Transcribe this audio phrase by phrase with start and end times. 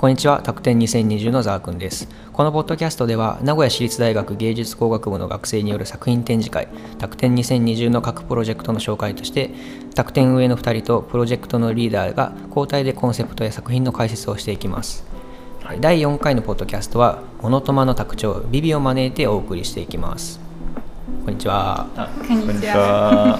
[0.00, 2.08] こんにちは、タクテン2020のザーくんです。
[2.32, 6.68] このポッドキャストでは、名古屋市立大学芸術工学部の学生による作品展示会、
[6.98, 9.50] タクテン2020の各プロジェクトの紹介として、
[9.94, 15.04] タクテン上の2人とプロジェクトのリーダーが交代でコンセプトや作品の解説をしていきます。
[15.80, 20.40] 第4回のポッドキャストは、モノトマの卓長、ビビを招いてお送りしていきます。
[21.26, 21.86] こんにちは。
[21.94, 23.38] あこんにちは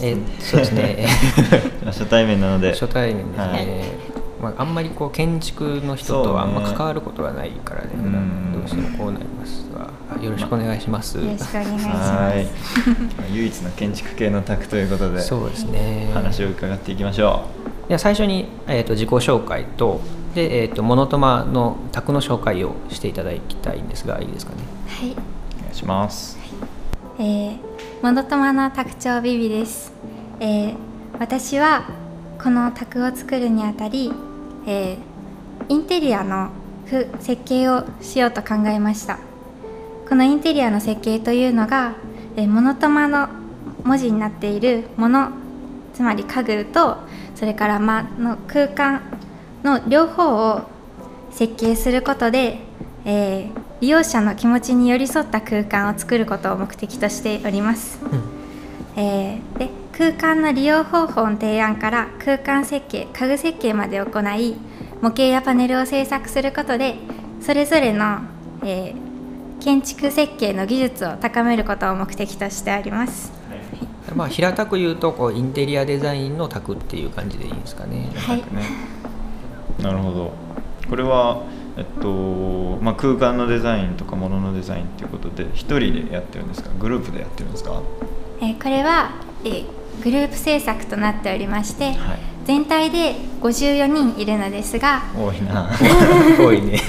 [0.00, 1.06] えーそうですね。
[1.84, 3.58] 初対面なので初対面ですね、は
[4.06, 4.09] い
[4.40, 7.90] まあ、あんまりこう建築の人とはあんま関わることがないからね。
[7.94, 8.52] うん。
[8.52, 11.18] どうしてもこうなりますがよろしくお願いします。
[11.18, 12.46] よろしくお願いしまはい。
[12.46, 12.52] す。
[13.32, 16.10] 唯一の建築系の宅ということでそうですね。
[16.14, 17.44] 話を伺っていきましょ
[17.88, 20.00] では最初に、えー、と自己紹介と
[20.34, 24.58] で、えー、とモノトマの宅の紹介をしていただきたいんですがいいですかね？
[24.88, 26.38] はい、うお願いします。
[27.18, 27.58] えー、
[28.02, 29.92] モノトマの卓長ビビです。
[30.38, 30.74] えー、
[31.18, 31.84] 私は
[32.42, 34.12] この卓を作るにあたり、
[34.66, 34.98] えー、
[35.68, 36.50] インテリアの
[36.86, 39.18] ふ設計をしようと考えました。
[40.08, 41.94] このインテリアの設計というのが、
[42.36, 43.28] えー、モノトマの
[43.84, 45.30] 文字になっているもの、
[45.94, 46.98] つまり家具と
[47.34, 49.02] それから間の空間
[49.62, 50.62] の両方を
[51.30, 52.58] 設計することで、
[53.04, 57.98] えー利用者の気持ちに寄り添った空間を作ることを目的としております、
[58.94, 59.70] えーで
[60.00, 64.56] 空間の利用方法の提案から空間設計家具設計まで行い
[65.02, 66.94] 模型やパネルを制作することで
[67.42, 68.20] それぞれの、
[68.64, 69.10] えー
[69.62, 73.30] 建築設計の技術を高めることを目的としております。
[74.16, 78.10] まあ平たく言うとこうインテリアデザインの宅っていう感じでいいんですかね。
[78.16, 78.38] はい。
[78.38, 78.44] ね。
[79.82, 80.32] なるほど。
[80.88, 81.42] これは
[81.76, 86.70] えっとまあ、空間のデザインとか物のデザインっていうことで一人でやってるんですか？
[86.80, 87.72] グループでやってるんですか？
[87.72, 87.82] は
[88.40, 89.10] えーこれは、
[89.44, 91.96] えーグループ制作となっておりまして、い。
[92.44, 95.70] 全体で54人いるのですが多いな。
[96.38, 96.80] 多いね。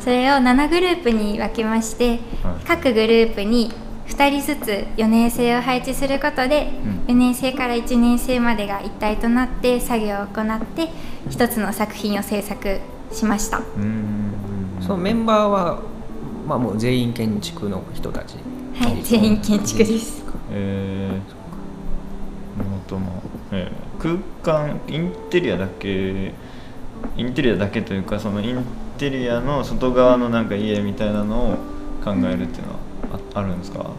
[0.00, 2.18] それを7グループに分けまして、はい。
[2.66, 3.72] 各グループに
[4.08, 6.72] 2人ずつ4年生を配置することで、
[7.08, 7.14] うん。
[7.14, 10.88] 4年生から1年生までが一体となって作業を行って
[11.30, 12.80] 一つの作品を制作
[13.12, 13.82] しました、うん。
[13.82, 14.22] うん
[14.82, 15.80] そのメンバーは、
[16.46, 18.36] まあ、もう全員建築の人たち。
[18.74, 20.24] はい全員建築です。
[20.50, 21.41] えー、
[22.90, 23.22] モノトマ、
[23.52, 23.70] え。
[23.98, 26.32] ー空間インテリアだけ
[27.16, 28.64] インテリアだけというかそのイン
[28.98, 31.56] テリアの外側のなんか家みたいなのを
[32.04, 32.78] 考えるっていうのは
[33.34, 33.90] ああるんですか？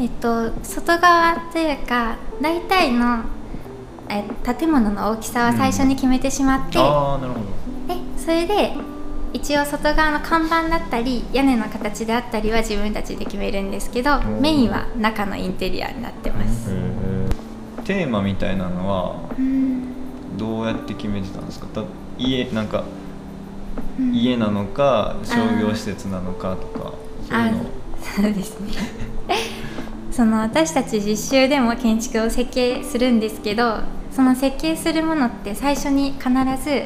[0.00, 3.24] えっと外側というか大体の
[4.08, 4.24] え
[4.58, 7.94] 建物の大きさは最初に決めてしまって、ああなるほど。
[7.94, 8.72] でそれで
[9.34, 16.67] 一応外側の看板だったり屋根の形であったりは自分たちで決めるんですけどんメインは中のインテリアになってます、
[17.88, 19.82] テーマみたいなのはうん。
[20.36, 21.66] どうやって決めてたんですか？
[21.68, 21.84] た
[22.18, 22.84] 家なんか
[23.98, 24.14] うん。
[24.14, 26.92] 家なのか商業施設なのかとか
[27.28, 27.58] そういうの。
[27.62, 27.64] を
[28.02, 28.72] そうですね。
[30.12, 33.78] その私たち実習でも建築を設計するんですけど
[34.10, 36.28] その設計するものって最初に必
[36.62, 36.82] ず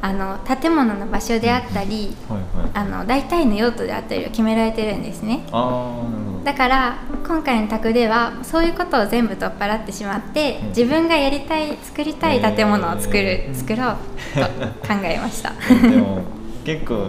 [0.00, 2.70] あの建物の場所であったりはいはい。
[2.72, 5.44] あの大体の用途であったりを決められてるんですね。
[5.52, 6.44] ああなるほど。
[6.44, 6.96] だから
[7.26, 10.68] 今回の宅ではそういうことを全部取っ払ってしまって、うん。
[10.68, 13.96] 自分がやりたい作りたい建物を作る、へー作ろう
[14.34, 15.52] と考えました。
[15.88, 16.22] でも
[16.64, 17.08] 結構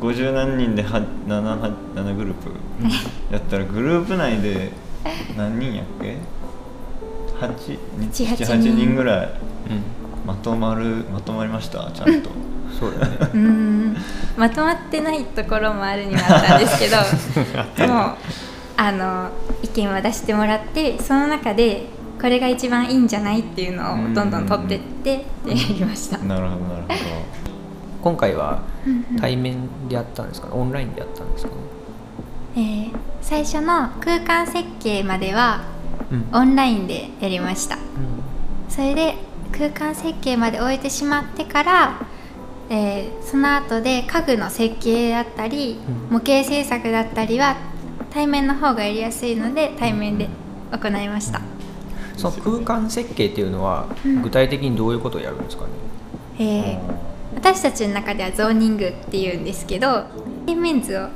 [0.00, 2.50] 50何人で 7, 7グループ
[3.32, 4.70] やったらグループ内で
[5.36, 6.16] 何人やっけ
[7.40, 7.78] ？7
[8.36, 9.82] 8人ぐらいうん。
[10.26, 11.90] まとまるまとまりました？
[11.92, 12.30] ちゃんと。
[12.78, 13.16] そうだね。
[13.20, 13.96] うーん。
[14.36, 18.14] まとまってないところもあるにはあったんですけどもう
[18.84, 19.30] あの
[19.62, 21.86] 意見を出してもらってその中で
[22.20, 26.18] これが一番いいんじゃないっていうのをどんどん取ってってでやりました。
[26.18, 26.88] なるほどなるほ
[28.02, 29.20] 今回はうんうん。
[29.20, 30.48] 対面でやったんですか？
[30.48, 31.52] ねオンラインでやったんですか？
[31.54, 31.56] ね
[32.56, 35.62] えー最初の空間設計までは
[36.10, 36.28] うん。
[36.32, 37.78] オンラインでやりました。
[38.68, 39.14] それで
[39.52, 42.00] 空間設計まで終えてしまってから、
[42.70, 45.78] えーその後で家具の設計だったり、
[46.10, 46.16] うん。
[46.16, 47.56] 模型制作だったりは
[48.12, 50.28] 対面の方がやりやすいので対面で
[50.70, 51.40] 行いました、
[52.16, 54.22] その空間設計っていうのはうん。
[54.22, 55.70] 具体的にどういうことをやるんですかね、
[56.38, 60.04] えー私たちの中ではゾーニングっていうんですけど
[60.46, 61.08] 平面図を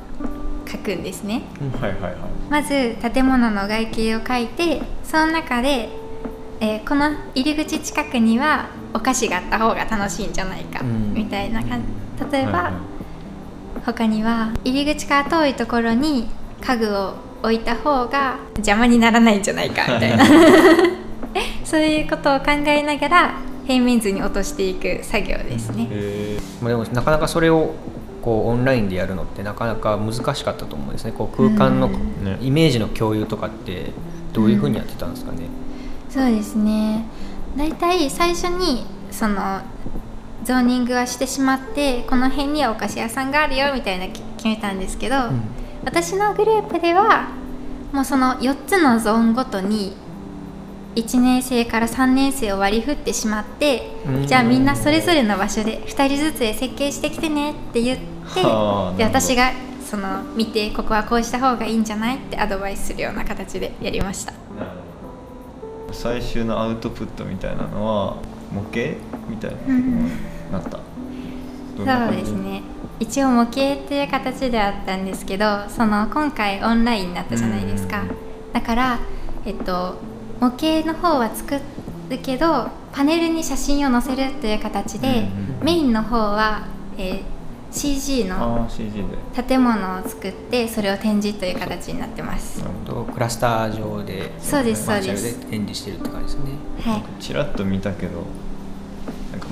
[0.65, 1.43] 描くんですね。
[1.61, 2.13] どはいはいはい。
[2.49, 5.89] まず建物の外形を描いてその中で、
[6.59, 11.13] えーこの入り口近くにはお菓子があった方が楽しいんじゃないか、うん。
[11.13, 12.31] みたいな感じ。
[12.31, 12.73] 例えば、はいはい。
[13.85, 16.27] 他には入り口から遠いところに
[16.61, 17.13] 家具を
[17.43, 20.25] 置いた方が邪魔にならないんじゃないか みたいな。
[21.63, 23.35] そういうことを考えながら
[23.67, 25.87] 平面図に落としていく作業ですね。
[26.61, 27.75] まあでもなかなかそれを
[28.21, 31.11] こうオンラインでやるのってなかなか難しかったと思うんですね。
[31.11, 31.89] こう空間の
[32.41, 33.91] イメージの共有とかって
[34.33, 35.39] どういうふうにやってたんですかね、
[36.09, 37.05] そうですね。
[37.57, 39.59] 大体最初にその
[40.43, 47.29] ゾーニングはしてしまってこの辺にはお菓子屋さんがあるよみたいなき決めたんですけど、うん私のグループでは
[47.91, 49.95] もうその4つのゾーンごとに
[50.95, 54.27] 1年生から3年生を割り振ってしまってうん。
[54.27, 58.05] じゃあみんなそれぞれの場所で2人ずつで設計してきてねって言って
[58.97, 59.51] で私が
[59.85, 64.33] その見てここはこうした方がいいんじゃないってアドバイスするような形でやりました。
[65.93, 68.17] 最終のアウトプットみたいなのは
[68.51, 68.97] 模型
[69.29, 69.51] みたい
[70.51, 70.79] ななった、
[71.77, 72.61] そうですね
[72.99, 73.51] 一応模型っ
[73.87, 78.01] ていう形ではあったんですけどその今回オンラインになったじゃないですか。
[78.01, 78.99] うんだから
[79.45, 79.95] えっと
[80.39, 81.59] 模型の方は作
[82.09, 85.27] るけどパネルに写真を載せるという形で、
[85.61, 86.65] メインの方は、
[86.97, 87.37] えー
[87.69, 89.03] CG のああ CG
[89.35, 89.43] で。
[89.43, 92.59] 建物を作ってそれを展示という形になってます。
[92.59, 93.05] なるほど。
[93.05, 95.39] とクラスター上でそうですそうです。
[95.41, 96.51] で展示してるって感じですね。
[96.81, 97.03] はい。
[97.21, 98.23] ちらっと見たけど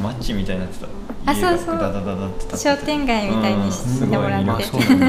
[0.01, 0.88] マッチみたいになってた。
[1.31, 1.77] あそうそう。
[1.77, 4.51] ダダダダって商店街みたいにしてもらって。
[4.51, 5.07] うんすごいだ。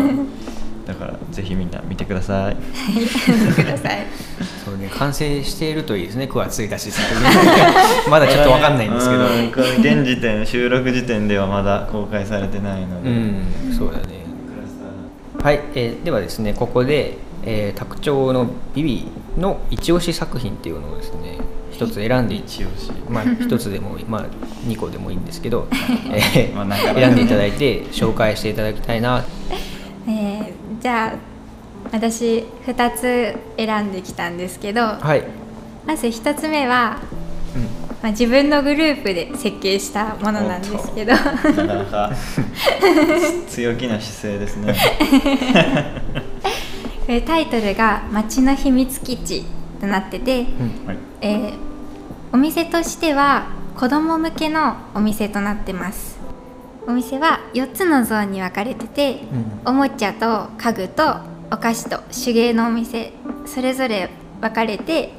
[0.86, 2.56] だからぜひみんな見てください。
[2.94, 4.06] 見てください。
[4.64, 6.86] そうね完成しているといいですね9月1日。
[6.86, 9.24] で すまだちょっとわかんないんですけど。
[9.78, 13.42] 現時点収録時点ではまだ公開されてないので、うん
[13.76, 14.24] そうだね。
[15.42, 21.38] はい、えーではですねここで、えー、卓長のビビの一押し作品っていうのをですね
[21.76, 22.90] 一つ選んで一押し。
[23.08, 24.24] まあ 一つでもまあ
[24.66, 25.68] 2個でもいいんですけど、
[26.10, 29.24] えーまあなんか選んでいただいて紹介していただきたいな。
[30.08, 31.36] えーじゃあ
[31.92, 34.80] 私2つ選んできたんですけど。
[34.82, 35.22] はい、
[35.86, 36.98] まず1つ目は、
[37.54, 37.62] うん。
[38.02, 41.12] まあ、自分のグループで設計したものなんですけど。
[41.12, 42.12] なかなか
[43.48, 44.74] 強気な姿勢ですね。
[47.24, 49.44] タイトルが「町の秘密基地」
[49.80, 50.86] となってて、うん。
[50.86, 50.96] はい。
[51.20, 51.65] えー
[52.36, 53.46] お店としては
[53.78, 56.18] 子供向けのお店となってます。
[56.86, 59.22] お店は4つのゾーンに分かれてて、
[59.64, 61.16] おもちゃと家具と
[61.50, 63.14] お菓子と手芸のお店
[63.46, 64.10] それぞれ
[64.42, 65.12] 分かれて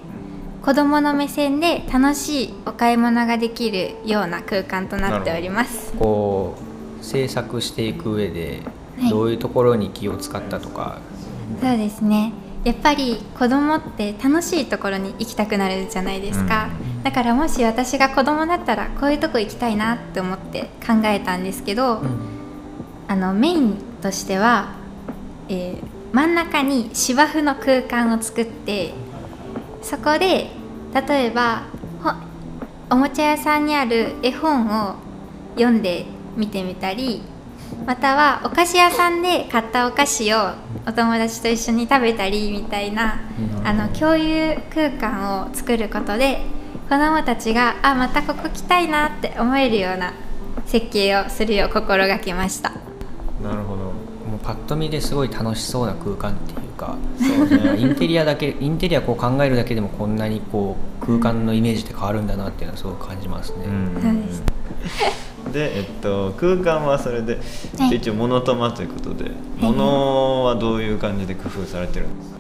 [0.62, 5.94] 子供の目線で楽しいお買い物ができるような空間となっております。
[5.94, 6.56] こ
[7.02, 8.62] う制作していく上で
[9.00, 9.10] はい。
[9.10, 11.00] どういうところに気を使ったとか、
[11.60, 12.32] そうですね
[12.68, 16.70] やっぱり子供って楽しいところに行きたくなるじゃないですか、
[17.04, 22.20] だからもし私が子供だったらこういうとこ行きたいなって思って考えたんですけど、うん。
[23.08, 24.76] あのメインとしては、
[25.50, 28.94] えー真ん中に芝生の空間を作って
[29.82, 30.48] そこで
[31.08, 31.64] 例えば
[32.02, 32.12] ほ
[32.90, 34.96] おもちゃ屋さんにある絵本を
[35.56, 36.06] 読んで
[36.36, 37.22] みてみたり
[37.88, 40.38] またはお菓子屋さんで買ったお菓子を
[40.86, 43.66] お友達と一緒に食べたりみたいな、うん。
[43.66, 46.42] あの共有空間を作ることで
[46.90, 50.14] 子どもたちがあまたここ来たいなって思えるような
[50.66, 52.74] 設計をするよう心がけました。
[53.42, 53.84] なるほど。
[53.84, 56.98] もうパッと見ですごい楽しそうな空間っていうか。
[57.18, 57.80] そうね。
[57.80, 64.28] インテリアだけインテリアこう考えるだけでもこんなにこう空間のイメージって変わるんだなっていうのはすごく感じますね、うん。
[64.30, 65.27] そう
[65.58, 67.40] でえっと、空間はそれで、
[67.80, 67.96] はい。
[67.98, 72.38] 一応モノトマということで、物はどういう感じで工夫されてるんですか？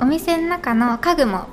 [0.00, 1.46] お店の中の家具も、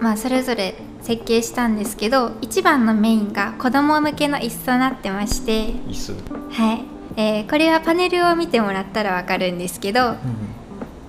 [0.00, 6.12] まあ、それぞれ設計したんですけど一番のメインが子供向けの椅子となってまして、椅子。
[6.52, 6.84] はい。
[7.18, 10.16] えーこれはパネルを見てもらったらわかるんですけど、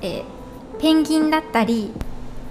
[0.01, 0.23] えー
[0.79, 1.91] ペンギンだったり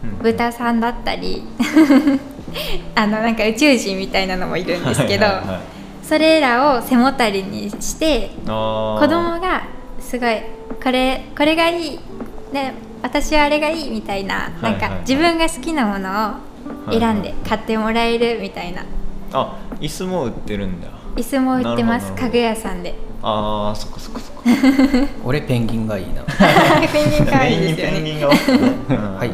[0.05, 1.43] うん豚さんだったり
[2.97, 5.76] あのなんか宇宙人みたいなのもいるんですけど、はいはいはい
[6.07, 9.67] それらを背もたれにして子供が
[9.99, 10.41] すごい
[10.83, 11.99] これこれがいい。
[12.53, 12.73] で
[13.03, 16.39] 私はあれがいいみたいな,、はいはいなんか自分が好きなもの
[16.89, 18.85] を選んで買ってもらえるみたいな。
[19.33, 20.89] あ椅子も売ってるんだ。
[21.17, 22.95] 椅子も売ってます家具屋さんで。
[23.23, 24.43] ああそっかそっかそっか。
[25.25, 26.23] 俺ペンギンがいいな。
[26.93, 29.31] ペンギン可愛いですよメインにペンギねンはい。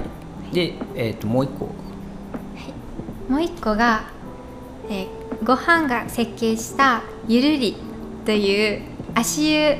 [0.54, 1.68] で、えー、ともう一個。
[3.28, 4.04] もう一個が、
[4.88, 7.76] えーご飯が設計したゆるり
[8.24, 8.82] という
[9.14, 9.76] 足湯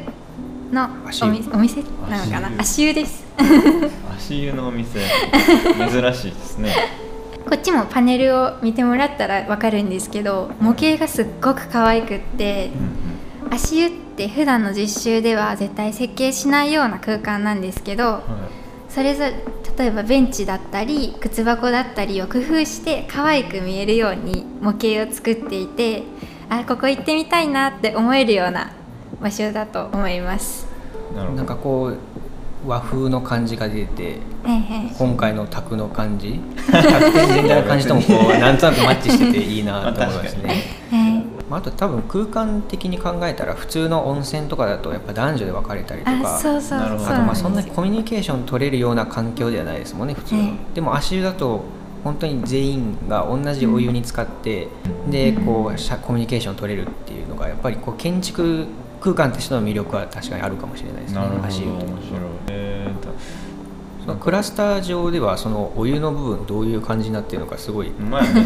[0.72, 0.88] の
[1.22, 1.82] おみお店？
[2.10, 2.48] なのかな？
[2.58, 3.24] 足足湯です。
[4.16, 4.98] 足湯のお店。
[4.98, 6.70] 珍しいですね。
[7.48, 12.70] こっちもパネルを見てもらったらわかるんですけど模型がすっごく可愛くって
[13.46, 18.22] うん足湯って普段の実習では絶対設計しないような空間なんですけどうんは
[18.88, 19.34] それぞれ
[19.78, 26.02] 例えばベンチだったり靴箱だったりを工夫して可愛く見えるように模型を作っていて
[26.50, 28.72] あここ行ってみたいなって思えるような
[29.20, 30.66] 場所だと思います。
[31.16, 31.98] なるほどなんかこう
[32.68, 34.18] 和風の感じが出て
[34.98, 36.40] 今回の卓の感じ？
[36.70, 40.48] 卓展全体の感じともこうなんとなくマッチしてていいなと思いますね。
[40.90, 41.11] はい
[41.52, 47.04] まあ、あと多分空間的に考えたら普通の温泉とかだとやっぱ男女で分かれたりとかあそうそうなるほど。
[47.04, 47.74] そうあとまあそんなです。
[47.74, 51.62] コミュニケーション取れるような環境ではないですもんね普通の、えでも足湯だと
[52.04, 54.68] 本当に全員が同じお湯に使って、
[55.10, 58.66] でこうしゃコミュニケーション取れるっていうのがやっぱりこう建築
[59.02, 62.91] 空間としての魅力は確かにあるかもしれないですねなるほど面白い足湯とえーと
[64.04, 67.92] そのクラスター上ではそのお湯の部分どういう感じになってるのかすごい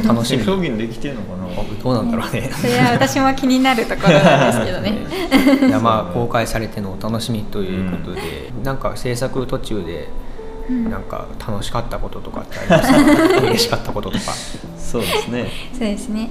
[0.07, 0.43] 楽しみ。
[0.47, 1.47] 表現できてんのかな？
[1.83, 2.51] どうなんだろうね。
[2.53, 5.67] それは私も気になるところなんですけどね。
[5.67, 8.21] いやまあ公開されてのお楽しみということで、
[8.63, 10.09] なんか制作途中で
[10.69, 12.93] なんか楽しかったこととかってあります
[13.41, 13.41] か？
[13.47, 14.25] 嬉しかったこととか。
[14.77, 15.51] そうですね。
[15.73, 16.29] そうですね。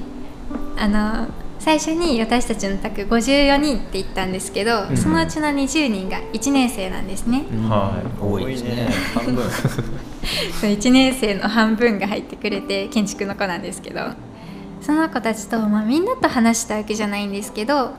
[0.78, 1.28] あの
[1.60, 4.98] 最初に私たちの宅54人って言ったんですけど、ん。
[4.98, 7.46] そのうちの20人が1年生なんですね。
[7.68, 8.22] はい。
[8.22, 8.90] 多いですね。
[9.14, 9.44] 半分。
[9.52, 14.02] そう1年生の半分が入ってくれて建築の子なんですけど。
[14.86, 17.94] その子たちと、まあ、みんなと話したわけじゃないんですけど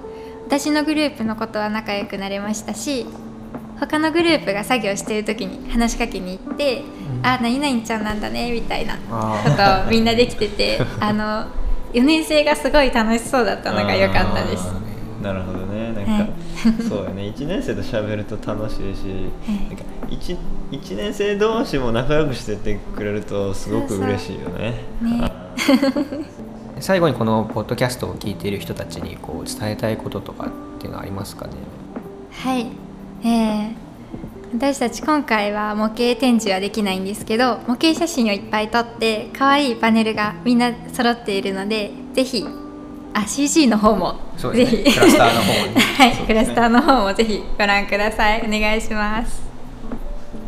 [0.46, 3.06] 私のグループのことは仲良くなれましたし
[3.80, 6.84] 他のグループが作業してる時に話しかけに行って
[7.24, 9.50] 「あ何々ちゃんなんだね」みたいなあこ
[9.84, 11.46] とをみんなできてて あの
[11.96, 14.66] 4年生がすごい楽しそうだったのが良かったです。
[15.22, 15.92] なるほどね。
[15.92, 16.30] なんか、はい
[16.86, 17.22] そうやね。
[17.34, 19.68] 1年生と喋ると楽しいし、はい。
[19.68, 20.36] なんか 1,
[20.72, 24.74] 1年生同士も仲良くしてってくれるとすごく嬉しいよね。
[25.00, 25.20] ね。
[25.22, 25.46] あ
[26.80, 31.54] 最後にこのポッドキャストを聞いている人たちにこう伝えたいこととかっていうのはありますかね
[32.30, 32.66] はい、
[33.24, 33.26] え
[33.72, 33.85] ー
[34.56, 42.42] 私たち今回は模型展示はできないんですけど模型写真をいっぱい撮って可愛いパネルがみんな揃っているのでぜひ
[43.12, 44.90] あ CG の方もうですね。
[44.90, 44.98] ひ。
[44.98, 48.44] クラスターの方に はい、クラスターの方もぜひご覧ください。
[48.46, 49.42] お願いします。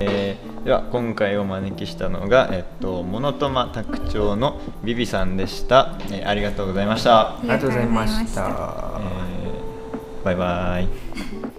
[0.01, 8.43] えーでは今回お招きしたのが、えっと、モノトマ卓長のビビさんでした、えーありがとうございました、ありがとうございました。
[8.43, 11.58] えーバイバイ